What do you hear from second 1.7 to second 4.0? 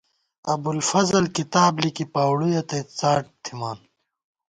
لِکی پاؤڑُیَہ تئ څاٹ تھِمان